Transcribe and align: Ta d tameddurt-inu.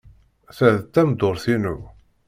Ta 0.57 0.69
d 0.75 0.85
tameddurt-inu. 0.93 1.77